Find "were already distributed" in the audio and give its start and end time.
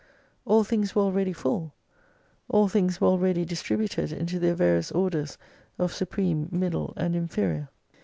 2.99-4.11